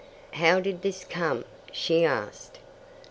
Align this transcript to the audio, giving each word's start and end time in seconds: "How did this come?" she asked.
"How 0.31 0.59
did 0.59 0.81
this 0.81 1.03
come?" 1.03 1.45
she 1.71 2.03
asked. 2.03 2.57